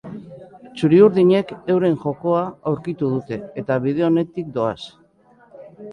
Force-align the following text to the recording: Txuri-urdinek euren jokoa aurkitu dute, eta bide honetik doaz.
Txuri-urdinek 0.77 1.51
euren 1.73 1.99
jokoa 2.05 2.41
aurkitu 2.71 3.11
dute, 3.15 3.39
eta 3.63 3.77
bide 3.85 4.07
honetik 4.11 4.53
doaz. 4.57 4.79